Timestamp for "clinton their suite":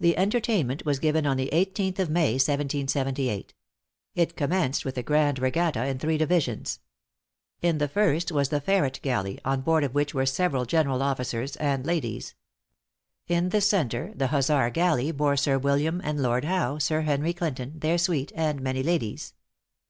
17.34-18.32